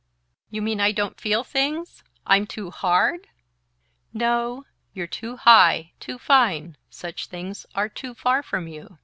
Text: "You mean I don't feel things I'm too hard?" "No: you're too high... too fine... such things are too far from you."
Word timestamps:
"You 0.49 0.63
mean 0.63 0.81
I 0.81 0.91
don't 0.93 1.21
feel 1.21 1.43
things 1.43 2.03
I'm 2.25 2.47
too 2.47 2.71
hard?" 2.71 3.27
"No: 4.13 4.63
you're 4.95 5.05
too 5.05 5.35
high... 5.37 5.91
too 5.99 6.17
fine... 6.17 6.75
such 6.89 7.27
things 7.27 7.67
are 7.75 7.87
too 7.87 8.15
far 8.15 8.41
from 8.41 8.67
you." 8.67 8.97